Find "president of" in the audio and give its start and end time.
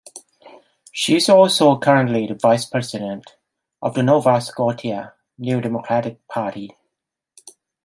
2.65-3.93